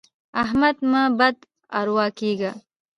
[0.43, 1.37] احمده مه بد
[1.79, 2.51] اروا کېږه.